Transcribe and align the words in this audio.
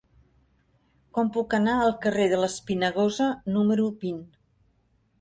Com 1.17 1.29
puc 1.35 1.53
anar 1.59 1.77
al 1.83 1.95
carrer 2.07 2.27
de 2.33 2.41
l'Espinagosa 2.41 3.31
número 3.59 3.89
vint? 4.09 4.29